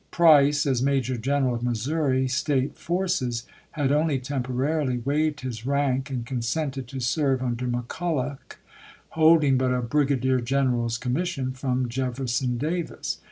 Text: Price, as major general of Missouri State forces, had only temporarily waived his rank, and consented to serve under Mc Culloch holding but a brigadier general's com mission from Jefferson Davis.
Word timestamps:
Price, 0.09 0.65
as 0.65 0.81
major 0.81 1.15
general 1.15 1.53
of 1.53 1.61
Missouri 1.61 2.27
State 2.27 2.75
forces, 2.75 3.45
had 3.73 3.91
only 3.91 4.17
temporarily 4.17 4.97
waived 4.97 5.41
his 5.41 5.63
rank, 5.63 6.09
and 6.09 6.25
consented 6.25 6.87
to 6.87 6.99
serve 6.99 7.43
under 7.43 7.67
Mc 7.67 7.87
Culloch 7.87 8.57
holding 9.09 9.57
but 9.59 9.69
a 9.71 9.79
brigadier 9.83 10.39
general's 10.41 10.97
com 10.97 11.13
mission 11.13 11.51
from 11.51 11.87
Jefferson 11.87 12.57
Davis. 12.57 13.19